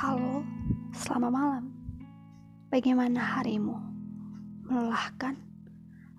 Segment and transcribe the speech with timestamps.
[0.00, 1.64] Selamat malam.
[2.72, 3.76] Bagaimana harimu?
[4.64, 5.36] Melelahkan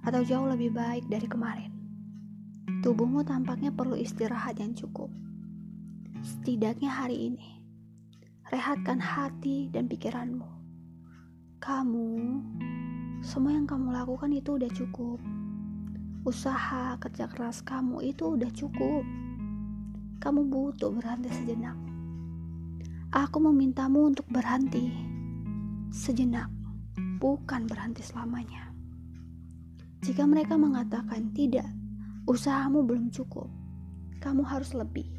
[0.05, 1.73] atau jauh lebih baik dari kemarin?
[2.86, 5.10] Tubuhmu tampaknya perlu istirahat yang cukup.
[6.21, 7.65] Setidaknya hari ini,
[8.53, 10.46] rehatkan hati dan pikiranmu.
[11.57, 12.10] Kamu,
[13.25, 15.17] semua yang kamu lakukan itu udah cukup.
[16.21, 19.02] Usaha kerja keras kamu itu udah cukup.
[20.21, 21.91] Kamu butuh berhenti sejenak
[23.11, 24.88] Aku memintamu untuk berhenti
[25.91, 26.47] sejenak,
[27.19, 28.71] bukan berhenti selamanya.
[29.99, 31.67] Jika mereka mengatakan tidak,
[32.23, 33.52] usahamu belum cukup,
[34.23, 35.11] kamu harus lebih,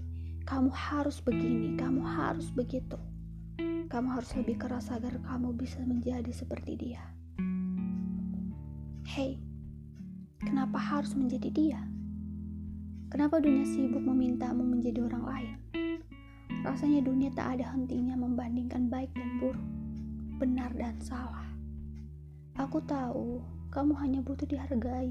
[0.49, 2.97] kamu harus begini, kamu harus begitu.
[3.93, 7.05] Kamu harus lebih keras agar kamu bisa menjadi seperti dia.
[9.05, 9.37] Hei,
[10.41, 11.81] kenapa harus menjadi dia?
[13.13, 15.57] Kenapa dunia sibuk memintamu menjadi orang lain?
[16.63, 19.67] Rasanya dunia tak ada hentinya membandingkan baik dan buruk,
[20.39, 21.51] benar dan salah.
[22.55, 23.43] Aku tahu
[23.75, 25.11] kamu hanya butuh dihargai,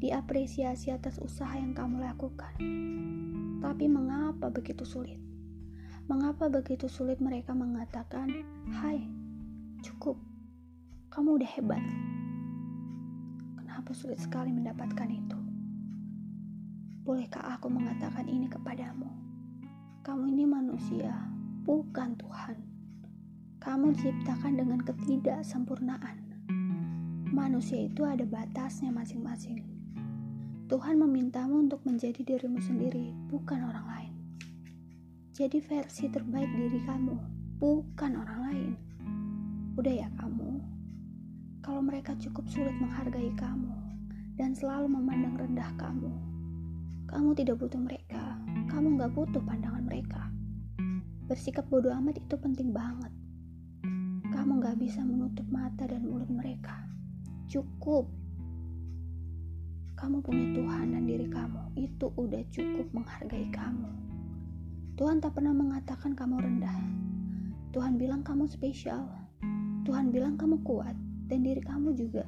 [0.00, 2.56] diapresiasi atas usaha yang kamu lakukan.
[3.60, 5.20] Tapi mengapa begitu sulit?
[6.08, 8.30] Mengapa begitu sulit mereka mengatakan,
[8.80, 9.04] "Hai,
[9.84, 10.16] cukup.
[11.12, 11.82] Kamu udah hebat."
[13.60, 15.38] Kenapa sulit sekali mendapatkan itu?
[17.04, 19.10] Bolehkah aku mengatakan ini kepadamu?
[20.06, 21.10] Kamu ini manusia,
[21.66, 22.54] bukan Tuhan.
[23.58, 26.46] Kamu diciptakan dengan ketidaksempurnaan.
[27.34, 29.66] Manusia itu ada batasnya masing-masing.
[30.70, 34.14] Tuhan memintamu untuk menjadi dirimu sendiri, bukan orang lain.
[35.34, 37.18] Jadi versi terbaik diri kamu,
[37.58, 38.72] bukan orang lain.
[39.74, 40.62] Udah ya kamu,
[41.66, 43.74] kalau mereka cukup sulit menghargai kamu
[44.38, 46.14] dan selalu memandang rendah kamu,
[47.10, 50.30] kamu tidak butuh mereka kamu gak butuh pandangan mereka.
[51.26, 53.10] Bersikap bodoh amat itu penting banget.
[54.30, 56.86] Kamu gak bisa menutup mata dan mulut mereka.
[57.46, 58.10] Cukup.
[59.96, 61.62] Kamu punya Tuhan dan diri kamu.
[61.78, 63.90] Itu udah cukup menghargai kamu.
[64.96, 66.78] Tuhan tak pernah mengatakan kamu rendah.
[67.72, 69.08] Tuhan bilang kamu spesial.
[69.84, 70.96] Tuhan bilang kamu kuat
[71.30, 72.26] dan diri kamu juga.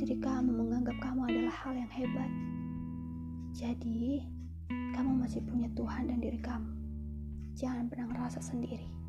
[0.00, 2.30] Diri kamu menganggap kamu adalah hal yang hebat.
[3.50, 4.24] Jadi,
[4.70, 6.70] kamu masih punya Tuhan dan diri kamu.
[7.58, 8.99] Jangan pernah merasa sendiri.